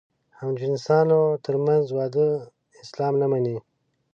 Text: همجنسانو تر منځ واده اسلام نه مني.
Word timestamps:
همجنسانو 0.39 1.21
تر 1.45 1.55
منځ 1.65 1.85
واده 1.97 2.27
اسلام 2.81 3.13
نه 3.21 3.27
مني. 3.31 3.57